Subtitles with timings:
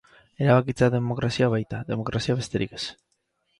[0.45, 2.85] Erabakitzea demokrazia baita, demokrazia besterik ez.